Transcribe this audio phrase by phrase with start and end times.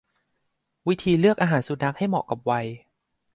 [0.87, 2.65] วิธีเลือกอาหารสุนัขให้เหมาะกับวัย